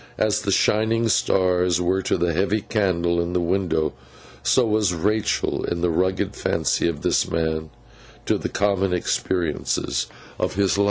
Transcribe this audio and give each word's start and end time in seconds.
As 0.17 0.41
the 0.41 0.51
shining 0.51 1.09
stars 1.09 1.79
were 1.79 2.01
to 2.01 2.17
the 2.17 2.33
heavy 2.33 2.61
candle 2.61 3.21
in 3.21 3.33
the 3.33 3.39
window, 3.39 3.93
so 4.41 4.65
was 4.65 4.95
Rachael, 4.95 5.63
in 5.63 5.81
the 5.81 5.91
rugged 5.91 6.35
fancy 6.35 6.87
of 6.87 7.03
this 7.03 7.29
man, 7.29 7.69
to 8.25 8.39
the 8.39 8.49
common 8.49 8.93
experiences 8.93 10.07
of 10.39 10.55
his 10.55 10.71
life. 10.71 10.79